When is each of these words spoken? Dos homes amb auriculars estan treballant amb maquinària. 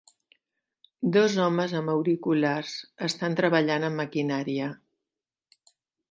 Dos 1.17 1.33
homes 1.41 1.75
amb 1.79 1.91
auriculars 1.95 2.73
estan 3.07 3.35
treballant 3.41 3.85
amb 3.91 3.99
maquinària. 4.03 4.71